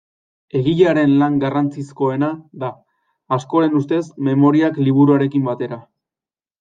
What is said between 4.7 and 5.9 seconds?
liburuarekin batera.